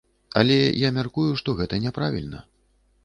Але 0.39 0.55
я 0.61 0.89
мяркую, 0.95 1.27
што 1.41 1.55
гэта 1.63 1.81
няправільна. 1.85 2.39